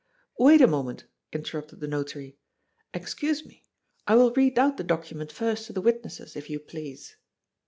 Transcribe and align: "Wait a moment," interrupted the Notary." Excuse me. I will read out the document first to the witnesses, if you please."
"Wait 0.39 0.59
a 0.61 0.65
moment," 0.67 1.03
interrupted 1.31 1.79
the 1.79 1.87
Notary." 1.87 2.35
Excuse 3.01 3.45
me. 3.45 3.67
I 4.07 4.15
will 4.15 4.33
read 4.33 4.57
out 4.57 4.77
the 4.77 4.83
document 4.83 5.31
first 5.31 5.67
to 5.67 5.73
the 5.73 5.79
witnesses, 5.81 6.35
if 6.35 6.49
you 6.49 6.59
please." 6.59 7.17